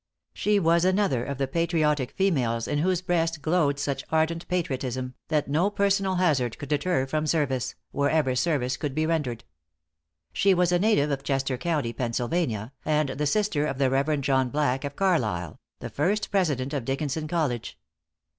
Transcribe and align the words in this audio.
She 0.33 0.59
was 0.59 0.83
another 0.83 1.23
of 1.23 1.37
the 1.37 1.47
patriotic 1.47 2.09
females 2.09 2.67
in 2.67 2.79
whose 2.79 3.03
breast 3.03 3.39
glowed 3.43 3.77
such 3.77 4.03
ardent 4.09 4.47
patriotism, 4.47 5.13
that 5.27 5.47
no 5.47 5.69
personal 5.69 6.15
hazard 6.15 6.57
could 6.57 6.69
deter 6.69 7.05
from 7.05 7.27
service, 7.27 7.75
wherever 7.91 8.35
service 8.35 8.77
could 8.77 8.95
be 8.95 9.05
rendered. 9.05 9.43
She 10.33 10.55
was 10.55 10.71
a 10.71 10.79
native 10.79 11.11
of 11.11 11.21
Chester 11.21 11.55
County, 11.55 11.93
Pennsylvania, 11.93 12.73
and 12.83 13.09
the 13.09 13.27
sister 13.27 13.67
of 13.67 13.77
the 13.77 13.91
Reverend 13.91 14.23
John 14.23 14.49
Black, 14.49 14.83
of 14.83 14.95
Carlisle, 14.95 15.59
the 15.81 15.89
first 15.91 16.31
president 16.31 16.73
of 16.73 16.83
Dickinson 16.83 17.27
College. 17.27 17.77